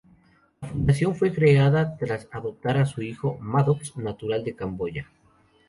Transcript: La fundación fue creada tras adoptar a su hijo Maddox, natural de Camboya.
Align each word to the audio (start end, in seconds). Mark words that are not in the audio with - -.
La 0.61 0.67
fundación 0.69 1.15
fue 1.15 1.31
creada 1.31 1.95
tras 1.95 2.27
adoptar 2.31 2.75
a 2.79 2.87
su 2.87 3.03
hijo 3.03 3.37
Maddox, 3.39 3.95
natural 3.97 4.43
de 4.43 4.55
Camboya. 4.55 5.11